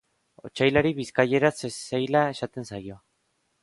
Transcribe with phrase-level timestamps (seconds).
[0.47, 3.03] Otsailari bizkaieraz zezeila esaten zaio.